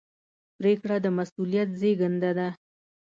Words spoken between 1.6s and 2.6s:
زېږنده ده.